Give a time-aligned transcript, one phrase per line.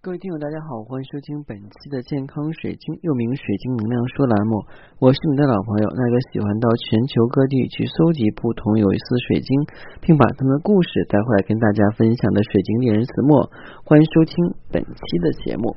[0.00, 4.62] 各位听友，大家好，欢迎收听本期的健康水晶，又名水晶能量说栏目。
[5.02, 9.50] 我是你的老朋友，那个喜欢到全球各地去搜集不同有意思水晶，
[9.98, 13.50] 并把他们的故事带回来跟大家分享的水晶猎人子墨。
[13.82, 14.38] 欢迎收听
[14.70, 15.74] 本期的节目。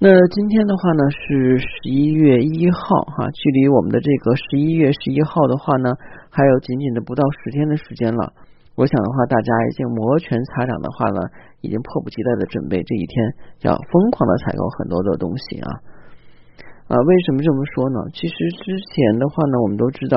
[0.00, 5.92] 那今天的话呢是十一月一号哈，距离我们的这个十一月十一号的话呢，
[6.32, 8.32] 还有仅仅的不到十天的时间了。
[8.74, 11.20] 我想的话，大家已经摩拳擦掌的话呢，
[11.60, 13.34] 已经迫不及待的准备这一天
[13.68, 15.68] 要疯狂的采购很多的东西啊
[16.88, 16.96] 啊！
[16.96, 18.00] 为什么这么说呢？
[18.14, 20.16] 其实之前的话呢，我们都知道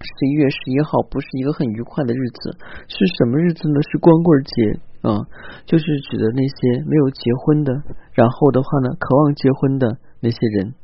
[0.00, 2.56] 十一月十一号不是一个很愉快的日子，
[2.88, 3.80] 是什么日子呢？
[3.92, 5.28] 是光棍节啊，
[5.66, 7.72] 就是指的那些没有结婚的，
[8.12, 10.74] 然后的话呢，渴望结婚的那些人。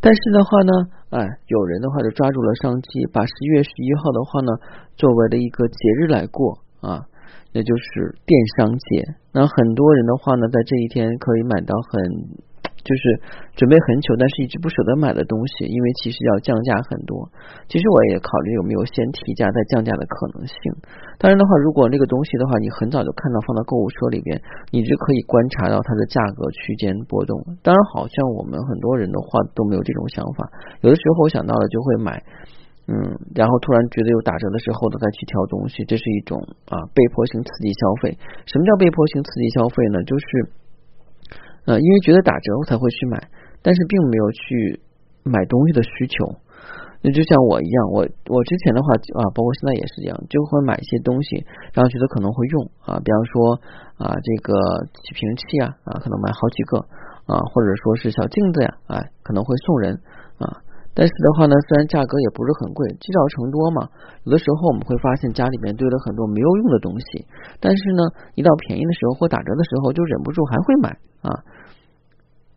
[0.00, 0.72] 但是的话呢，
[1.10, 4.52] 哎，有人的话就抓住了商机，把十一月十一号的话呢，
[4.96, 7.04] 作为了一个节日来过啊，
[7.52, 9.04] 也就是电商节。
[9.32, 12.49] 那很多人的话呢，在这一天可以买到很。
[12.80, 13.02] 就是
[13.56, 17.28] 准备很久，但是一直不舍得买的东西，因为其实要降价很多。
[17.68, 20.56] 其实我也考虑有没有先提价再降价的可能性。
[21.20, 24.40] 当然的话，如果那个东西的话，你很早就看到放到购物车里边，
[24.72, 27.36] 你就可以观察到它的价格区间波动。
[27.62, 30.48] 当然，好像我们很多人的话都没有这种想法。
[30.80, 32.22] 有的时候我想到了就会买，
[32.88, 32.96] 嗯，
[33.36, 36.40] 然后突然觉得有打折的时候呢，再去挑东西，这是一种
[36.72, 38.16] 啊被迫性刺激消费。
[38.48, 40.02] 什么叫被迫性刺激消费呢？
[40.04, 40.26] 就是。
[41.66, 43.28] 呃，因为觉得打折我才会去买，
[43.62, 44.80] 但是并没有去
[45.22, 46.36] 买东西的需求。
[47.02, 53.56] 那就像我一样，我我之前的话啊，包括现在也是这样，就会买一些东西，然后觉得可能会用啊，比方说
[53.96, 54.52] 啊，这个
[55.00, 56.76] 起瓶器啊啊，可能买好几个
[57.24, 60.00] 啊，或者说是小镜子呀，哎，可能会送人
[60.36, 60.60] 啊。
[60.92, 63.88] 但是的话呢，虽然价格也不是很贵，积少成多嘛，
[64.26, 67.24] 有的时候我们会发现家里面堆了很多没有用的东西，
[67.62, 68.02] 但是呢，
[68.34, 70.90] 一到便宜的时候或打折的时候，就忍不住还会买
[71.22, 71.30] 啊。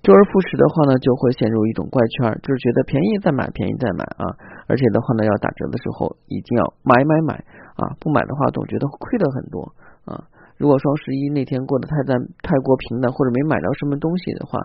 [0.01, 4.25] 周而复始的话呢，就会陷入一种怪圈，就是觉得便宜再买，便宜再买啊，
[4.67, 7.33] 而且的话呢，要打折的时候一定要买买买
[7.77, 9.71] 啊，不买的话总觉得亏了很多
[10.03, 10.25] 啊。
[10.57, 14.59] 如果双十一那天过得太淡、太过平淡，或者没买着什么东西的话。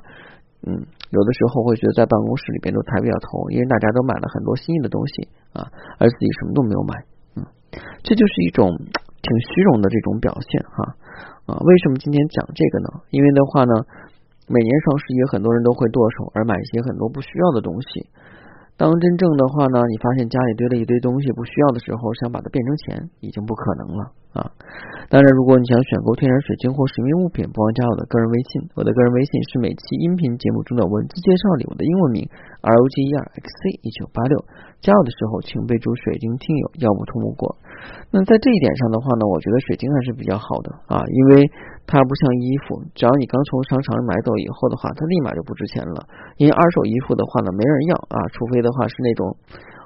[0.66, 6.92] 嗯，有的时候会觉得在办公室里边都抬不了头，因为大家都买了很多新意的东西啊，而自己什么都没有买。
[7.36, 7.46] 嗯，
[8.02, 10.96] 这就是一种挺虚荣的这种表现哈
[11.46, 11.58] 啊。
[11.62, 12.88] 为什么今天讲这个呢？
[13.10, 13.72] 因为的话呢，
[14.48, 18.10] 每年双十一很多人都会剁手而买一些很多不需要的东西。
[18.78, 24.02] 当真正的话呢，你发现家里堆了一堆东西不需要的时候，想把它变成钱已经不可能了
[24.38, 24.46] 啊。
[25.10, 28.70] 当然，如果你想选购天然水晶或神秘物品，不妨加我的个人微信。
[28.78, 32.22] 我的个人微信是每期音频节目中的文字介绍里我的英文名
[32.62, 34.46] R O G E R X C 一九八六。
[34.78, 37.58] 加我的时候，请备注“水晶听友”，要不通不过。
[38.14, 41.50] 那在这一点上的话呢，我觉得水晶还是比较好的啊，因为
[41.88, 46.04] 它不像衣服，只要你刚从商场买走以后的话，它立马就不值钱了。
[46.36, 49.32] 因为二手衣服的话呢，没人要啊，除非的话是那种。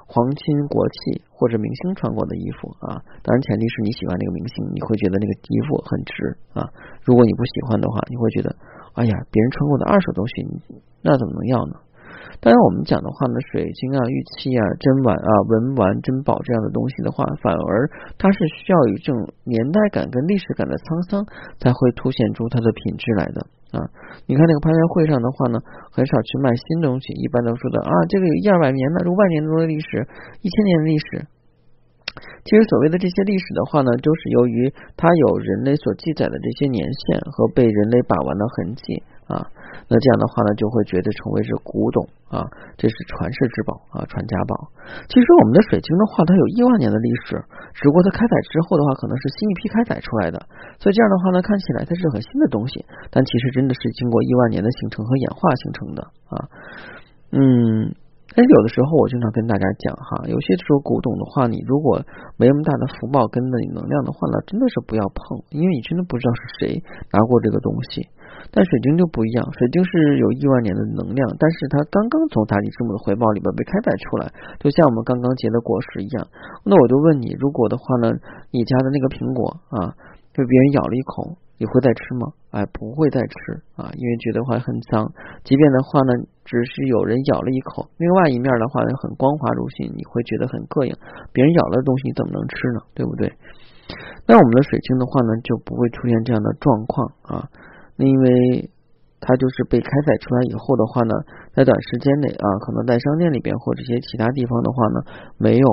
[0.05, 6.69] 皇亲国戚或者明星穿过的衣服啊，当然前提是你喜欢那个明星，你会觉得那个衣服很值啊。
[7.01, 8.53] 如果你不喜欢的话，你会觉得，
[8.93, 10.45] 哎呀，别人穿过的二手东西，
[11.01, 11.79] 那怎么能要呢？
[12.39, 21.23] 当然，我们讲的话呢，水晶啊、玉器啊、珍玩啊、文玩、珍宝这样的东西的话，反而它是需要一种年代感跟历史感的沧桑，
[21.59, 23.39] 才会凸显出它的品质来的
[23.71, 23.79] 啊。
[24.27, 25.59] 你看那个拍卖会上的话呢，
[25.91, 30.03] 很少去卖新东西，一般都说的啊，这个有一二百年的，如万年多的历史，
[30.43, 31.27] 一千年的历史。
[32.45, 39.01] 其实所谓的这些历史的话呢，都是由于它有人类所记载的这些年限和被人类把玩的痕迹
[39.33, 39.49] 啊。
[39.89, 42.45] 那这样的话呢，就会觉得成为是古董啊，
[42.77, 44.69] 这是传世之宝啊，传家宝。
[45.09, 47.35] 其实我们的水晶的话，它有亿万年的历史，
[47.73, 50.39] 只不过它开采之后的话，可能是新一批开采出来的，
[50.79, 56.35] 所以这样的话呢，看起来它是很新的东西，但其实真的是经过亿万年的形成和演化形成的啊。
[57.33, 57.95] 嗯，
[58.35, 62.01] 但是有的时候我经常跟大家讲哈，有些时候古董的话，你如果
[62.35, 66.81] 没那么大的福报跟着你能量的话呢，真的是不要碰，因为你真的不知道是谁
[67.13, 68.09] 拿过这个东西。
[68.51, 74.27] 但水晶就不一样，水晶是有亿万年的能量，但是它刚刚从大地之母的怀抱里边被开采出来，
[74.59, 76.27] 就像我们刚刚结的果实一样。
[76.65, 78.11] 那我就问你，如果的话呢，
[78.51, 79.93] 你家的那个苹果啊，
[80.33, 82.27] 被别人咬了一口，你会再吃吗？
[82.51, 83.35] 哎，不会再吃
[83.79, 85.07] 啊，因为觉得话很脏。
[85.47, 86.11] 即便的话呢，
[86.43, 90.91] 只是有人咬了一口，另外一面的话呢，很光滑如新，你会觉得很膈应。
[91.31, 92.83] 别人咬了的东西，你怎么能吃呢？
[92.91, 93.31] 对不对？
[94.27, 97.47] 那我们的水晶的话呢，就不会出现这样的状况啊。
[97.95, 98.67] 那因为
[99.23, 101.15] 它就是被开采出来以后的话呢，
[101.55, 104.99] 在短时间内啊，可能在商店里边或者一些其他地方的话呢，
[105.39, 105.67] 没有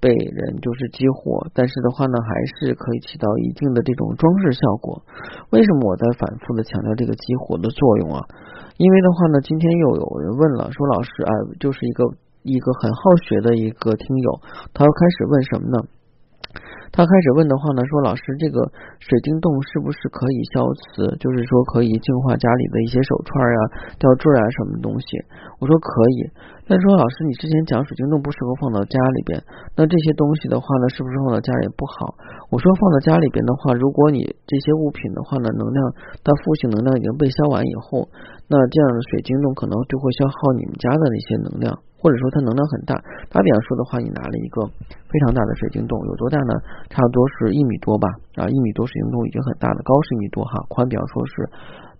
[0.00, 5.04] 被人就是激活，但是的话呢，还是可以起到一定的这种装饰效果。
[5.50, 8.24] 为什么我在反复的强调这个激活的作用啊？
[8.78, 12.04] 因为的话呢，今天又有人问了，说老师啊，就是一个
[12.42, 14.40] 一个很好学的一个听友，
[14.72, 15.84] 他要开始问什么呢？
[16.92, 18.58] 他开始问的话呢，说老师，这个
[18.98, 21.06] 水晶洞是不是可以消磁？
[21.22, 23.60] 就是说可以净化家里的一些手串啊、
[23.98, 25.06] 吊坠啊什么东西？
[25.62, 26.30] 我说可以。
[26.66, 29.42] 但说老师，你之前讲水晶洞不适合放到家里边，
[29.74, 32.14] 那这些东西的话呢，是不是放到家里不好？
[32.50, 35.78] 我说放到家里边的话，如果你这些物品的话呢，能量
[36.22, 38.10] 它负性能量已经被消完以后，
[38.50, 41.78] 那这样的水晶洞可能就会消耗你们家的那些能量。
[42.00, 42.96] 或者说它能量很大，
[43.28, 44.64] 打比方说的话，你拿了一个
[45.04, 46.56] 非常大的水晶洞，有多大呢？
[46.88, 48.08] 差不多是一米多吧，
[48.40, 51.44] 啊，一米多水晶洞已经很大了，高是一米多哈，宽比方说是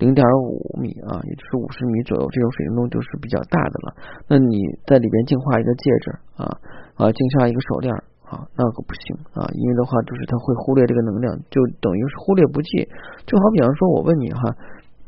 [0.00, 3.88] 零点五米啊，也就是五十米左右，这种水晶洞就是比较大的了。
[4.26, 4.56] 那你
[4.88, 6.06] 在里边净化一个戒指
[6.40, 6.48] 啊
[6.96, 7.92] 啊，净化一个手链
[8.24, 9.04] 啊，那可不行
[9.36, 12.88] 啊，因为的话就是它会忽略这个能量，就等于是忽略不计。
[13.28, 14.40] 就好比方说我问你哈，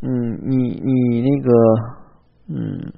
[0.05, 1.49] 嗯，你你那个
[2.53, 2.93] 嗯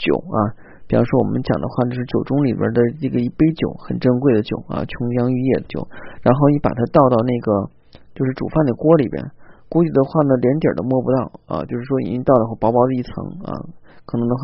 [0.00, 0.63] 酒啊。
[0.86, 5.80] 比方说，我们讲的话，这是酒盅里边的这个一杯酒，很珍贵的酒啊，琼浆玉液的酒。
[6.20, 7.68] 然后你把它倒到那个
[8.12, 9.16] 就是煮饭的锅里边，
[9.72, 11.52] 估计的话呢，连底儿都摸不到啊。
[11.64, 13.12] 就是说，已经倒了薄薄的一层
[13.48, 13.56] 啊，
[14.04, 14.42] 可能的话，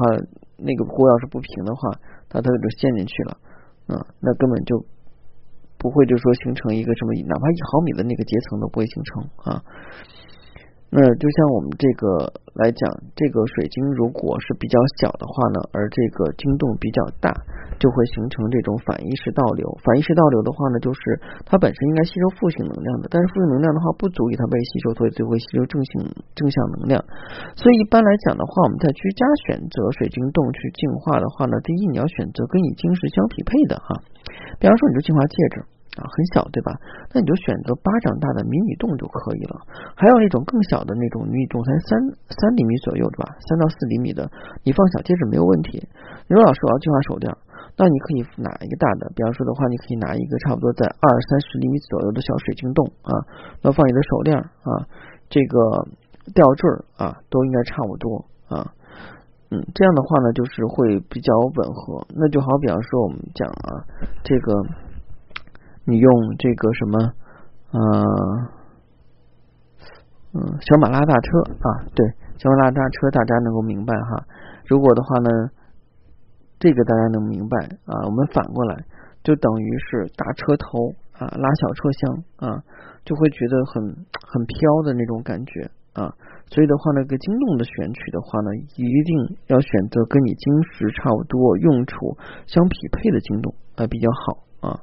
[0.57, 1.93] 那个锅要是不平的话，
[2.33, 3.37] 它它就陷进去了
[3.93, 4.81] 啊，那根本就
[5.77, 9.13] 不会就是说形成一个什么，哪怕一毫米的那个结层都不会形成
[9.45, 9.63] 啊。
[10.91, 12.27] 那就像我们这个
[12.59, 12.83] 来讲，
[13.15, 17.31] 这个水晶如果是比较小的话呢，而这个晶洞比较大，
[17.79, 19.63] 就会形成这种反意识倒流。
[19.87, 20.99] 反意识倒流的话呢，就是
[21.47, 26.99] 它本身应该吸收负性能量的，但是负性能量的话不足以它被吸收，所以就会吸收正性正向能量。
[27.55, 33.95] 所以一般来讲的话，我们在居家选择水晶洞去净化的话呢，第一你要选择跟你晶石相匹配的哈，
[34.59, 35.80] 比方说你就净化戒指。
[35.99, 36.71] 啊，很小对吧？
[37.11, 39.59] 那你就选择巴掌大的迷你洞就可以了。
[39.97, 41.99] 还有那种更小的那种迷你洞，才三
[42.31, 43.35] 三厘米左右对吧？
[43.43, 44.31] 三到四厘米的，
[44.63, 45.83] 你放小戒指没有问题。
[46.29, 47.27] 刘老师我要净化手链，
[47.75, 53.11] 那你可以拿一个大的，比方说的话，你可以拿一个差不多在二三十厘米左右的小水晶洞啊，
[53.61, 54.87] 那放你的手链啊，
[55.29, 55.59] 这个
[56.31, 56.71] 吊坠
[57.03, 58.63] 啊，都应该差不多啊。
[59.51, 62.07] 嗯，这样的话呢，就是会比较吻合。
[62.15, 63.83] 那就好比方说我们讲啊，
[64.23, 64.55] 这个。
[65.91, 66.99] 你用这个什么，
[67.73, 67.81] 呃，
[70.33, 72.07] 嗯，小马拉大车啊，对，
[72.39, 74.25] 小马拉大车，大家能够明白哈。
[74.67, 75.31] 如果的话呢，
[76.61, 78.85] 这个大家能明白啊，我们反过来
[79.25, 82.63] 就等于是大车头啊，拉小车厢啊，
[83.05, 83.83] 就会觉得很
[84.23, 86.15] 很飘的那种感觉啊。
[86.47, 92.17] 所以的话呢，个晶洞的选取的话呢，一定要选择跟你晶石差不多、用处
[92.47, 94.45] 相匹配的晶洞啊，比较好。
[94.61, 94.77] 啊，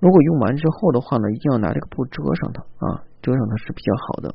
[0.00, 4.34] 如果用完之后的话呢，一定要拿这个布遮上它啊，遮上它是比较好的，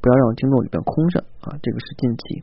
[0.00, 2.42] 不要让经络里边空着啊，这个是禁忌。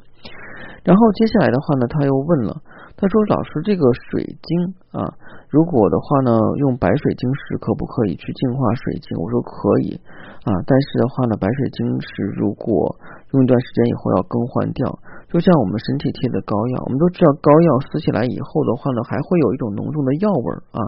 [0.84, 2.62] 然后接下来的话呢，他又问了，
[2.96, 5.04] 他说老师这个水晶啊，
[5.50, 9.18] 如果的话呢，用白水晶石可不可以去净化水晶？
[9.20, 10.00] 我说可以
[10.46, 12.96] 啊，但是的话呢，白水晶石如果
[13.34, 15.00] 用一段时间以后要更换掉。
[15.30, 20.82] 就像我们身体贴的膏药，我们都知道膏药撕起来以后的话呢，还会有一种浓重的药味儿啊。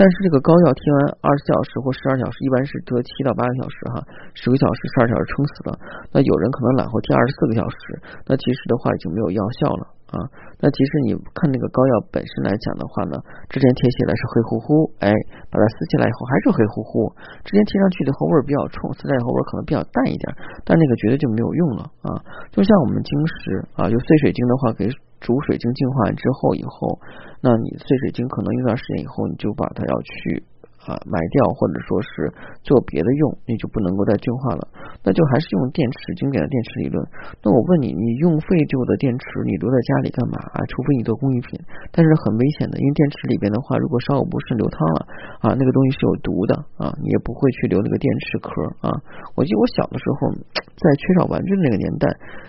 [0.00, 4.00] 但是这个膏药贴完二十四小时或十二小时，一般是得七到八个小时哈，
[4.32, 5.76] 十个小时、十二小时撑死了。
[6.08, 7.76] 那有人可能懒会贴二十四个小时，
[8.24, 9.84] 那其实的话已经没有药效了。
[10.12, 10.28] 啊，
[10.60, 13.16] 那其实你看那个膏药本身来讲的话呢，
[13.48, 15.08] 之前贴起来是黑乎乎，哎，
[15.48, 17.08] 把它撕起来以后还是黑乎乎。
[17.42, 20.24] 之前贴上去的后味儿比较冲，撕下来以后味儿可能比较淡一点，
[20.68, 22.20] 但那个绝对就没有用了啊。
[22.52, 24.84] 就像我们晶石啊，就碎水晶的话，给
[25.24, 27.00] 煮水晶净化完之后以后，
[27.40, 30.44] 那你碎水晶可能一段时间以后，你就把它要去。
[30.86, 34.66] 啊，埋掉或者说是做别的用，你就不能够再进化了。
[35.04, 36.98] 那就还是用电池，经典的电池理论。
[37.42, 40.62] 那我问你，你用废旧的电池，你留在家里干嘛啊？
[40.66, 41.58] 除非你做工艺品，
[41.90, 45.00] 但是很危险的，因为电池里边的话，如果稍有不慎流汤了
[45.42, 48.50] 啊，那个东西是有毒的啊，你也不会去留那个电池壳
[48.82, 48.90] 啊。
[49.34, 50.34] 我记得我小的时候，
[50.78, 52.06] 在缺少玩具的那个年代，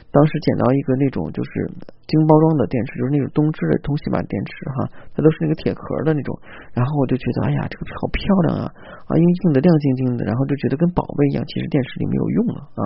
[0.10, 1.50] 当时捡到一个那种就是
[2.10, 6.34] 精包装的电池，就是那种东芝的东西版电池哈，它都是那个铁壳的那种，
[6.74, 8.23] 然后我就觉得，哎呀，这个好漂。
[8.24, 11.44] 漂亮啊啊，因为用的亮晶晶的，然后就觉得跟宝贝一样。
[11.44, 12.82] 其实电池里没有用了啊。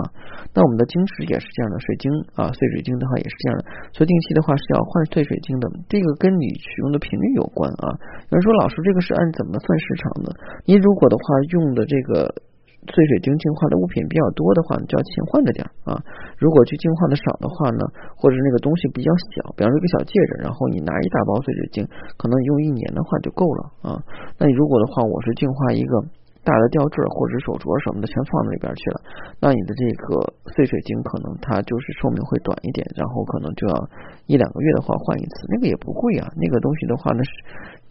[0.50, 3.62] 那我们的晶石也是这样的，水晶啊，碎水晶的话也是这样的。
[3.94, 7.94] 所以定期的话是要换碎水晶的，这个跟你使用的频率有关啊。
[8.28, 10.34] 有人说老师这个是按怎么算时长的？
[10.66, 11.22] 您如果的话
[11.54, 12.26] 用的这个
[12.86, 15.98] 碎水晶净化的物品比较多的话，你就要勤换着点啊。
[16.38, 17.82] 如果去净化的少的话呢，
[18.14, 24.02] 或者那个东西比较小，比方说一个小戒指，然后你拿一大包碎水晶，可能用一年的话就够了啊。
[24.38, 26.04] 那如果的话，我是净化一个。
[26.44, 28.98] 大的吊坠或者手镯什么的全放那里边去了，
[29.38, 30.06] 那你的这个
[30.56, 33.76] 碎水晶可能它就是寿命会短一点，然后可能就要
[34.24, 37.30] 一两个月的话换一次，那个也不贵啊，那个东西的话呢是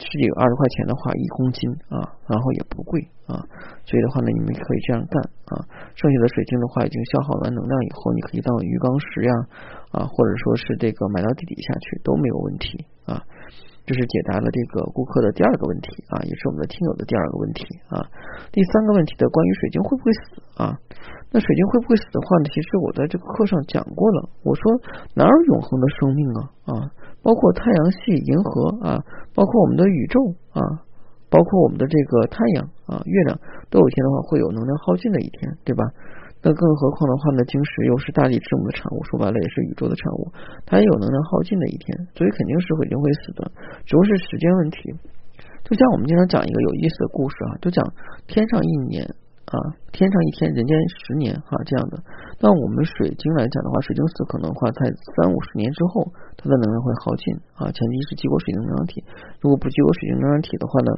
[0.01, 2.97] 十几二十块钱的话一公斤啊，然后也不贵
[3.29, 3.37] 啊，
[3.85, 5.15] 所以的话呢你们可以这样干
[5.53, 5.61] 啊，
[5.93, 9.31] 剩下的水晶的话已经消耗完能量以后，你可以当鱼缸石呀
[9.93, 13.21] 啊，或者说是这个埋到地底下去都没有问题啊。
[13.87, 18.03] 这是解答了这个顾客的第二个问题啊，也是我们的听友的第二个问题啊。
[18.51, 20.75] 第三个问题的关于水晶会不会死啊？
[21.31, 22.51] 那水晶会不会死的话呢？
[22.51, 24.61] 其实我在这个课上讲过了，我说
[25.15, 26.91] 哪有永恒的生命啊啊？
[27.23, 28.99] 包括太阳系、银河啊，
[29.33, 30.19] 包括我们的宇宙
[30.51, 30.83] 啊，
[31.31, 33.39] 包括我们的这个太阳啊、月亮，
[33.71, 35.87] 都有一天的话会有能量耗尽的一天，对吧？
[36.47, 37.43] 那更何况的话呢？
[37.43, 40.31] 晶石又是大地之母的产物，说白了也是宇宙的产物，
[40.63, 43.51] 它也有能量耗尽的一天，所以肯定是会定会死的，
[43.83, 44.95] 只不过是时间问题。
[45.67, 47.83] 就像我们经常讲一个有意思的故事啊，就讲
[48.31, 49.03] 天上一年
[49.51, 49.59] 啊，
[49.91, 51.99] 天上一天，人间十年哈这样的。
[52.39, 54.87] 那我们水晶来讲的话，水晶死可能话在
[55.19, 56.07] 三五十年之后，
[56.39, 57.67] 它的能量会耗尽啊。
[57.75, 59.03] 前提是激活水晶能量体，
[59.43, 60.95] 如果不激活水晶能量体的话呢？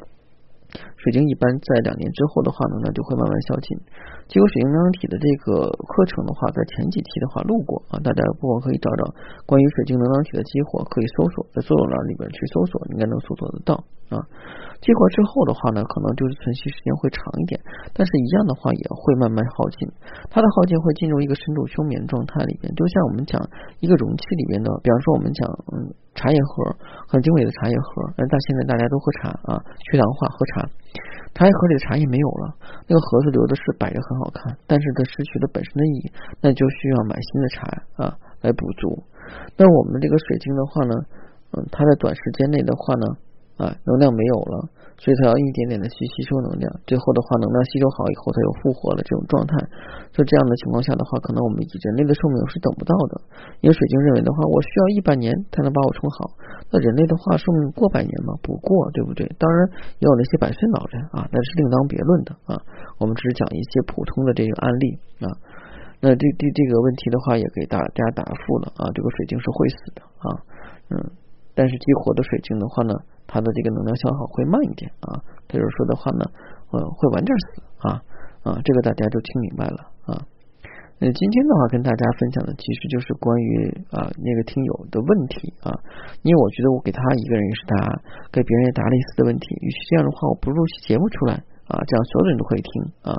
[1.00, 3.72] 水晶一般在两年之后的话呢，那就会慢慢消尽。
[4.28, 9.08] 激活水晶能量体的这个课程的话，在前几期的话录过啊，大家不妨可以找找
[9.48, 13.74] 关于水晶能量体的激活，可以搜索在搜索栏里边去搜索，应该能搜索得到
[14.12, 14.20] 啊。
[14.84, 17.56] 激活之后的话呢，可能就是存续时间会长一点，
[17.96, 19.88] 但是一样的话也会慢慢耗尽。
[20.28, 23.40] 它的耗尽会进入一个深度休眠状态里边，就像我们讲
[23.80, 26.76] 一个容器里边的，比方说我们讲嗯茶叶盒，
[27.08, 30.68] 很精美的茶叶盒，但现在大家都喝茶啊，去糖化喝茶，
[31.34, 32.54] 茶叶盒里的茶叶没有了，
[32.86, 39.02] 那个盒子留的是摆着很好看，但是它失去了本身的意义，那就需要买新的茶啊来补足。
[39.56, 40.94] 那我们这个水晶的话呢，
[41.52, 43.06] 嗯，它在短时间内的话呢。
[43.60, 44.64] 啊，能量没有了，
[44.96, 49.52] 所以它要一点点的去吸收能量，最后的话，能量吸收好以后，它又复活了这种状态。
[50.16, 53.20] 就这样的情况下的话，可能我们以人类的寿命是等不到的，
[53.60, 56.32] 因为水晶认为的话，我需要一百年才能把我充好。
[56.72, 58.32] 那人类的话，寿命过百年吗？
[58.40, 59.28] 不过，对不对？
[59.36, 59.68] 当然
[60.00, 62.56] 也有那些百岁老人啊，那是另当别论的啊。
[62.96, 65.28] 我们只是讲一些普通的这个案例啊。
[66.00, 68.88] 那这这这个问题的话，也给大家答复了啊。
[68.94, 70.26] 这个水晶是会死的啊，
[70.88, 70.96] 嗯，
[71.54, 72.94] 但是激活的水晶的话呢？
[73.32, 76.26] 它的这个能量消耗会慢一点啊，比如说的话呢，
[76.72, 78.02] 呃，会晚点死啊
[78.42, 80.26] 啊，这个大家都听明白了啊。
[80.98, 85.70] 那今天的话跟大家分享的其实就是关于啊那个听友的问题啊，
[86.22, 88.02] 因为我觉得我给他一个人也是答，
[88.32, 91.40] 给别人也答类似的问题，与其这样的话，我不录期节目出来
[91.70, 92.70] 啊，这样所有人都可以听
[93.06, 93.14] 啊，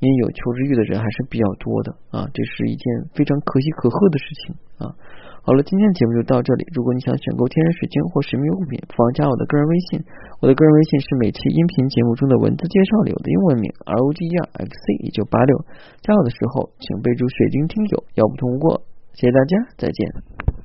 [0.00, 4.96] 因为有求知欲的人还是比较多的啊，这是一件非常可喜可贺的事情啊。
[5.42, 6.64] 好了，今天的节目就到这里。
[6.76, 10.04] 如果你想选购天然水晶或神秘物品，不妨加我的个人微信。
[10.40, 15.64] 我的个人微信是每期音频节目中的文字介绍里的英文名 R O G E R X C 一九八六。
[16.02, 18.84] 加我的时候，请备注“水晶听友”，要不通过。
[19.14, 20.59] 谢谢大家，再见。